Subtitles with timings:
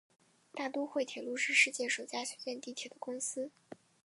[0.53, 3.51] 大都会铁路是世界首家修建地铁的公司。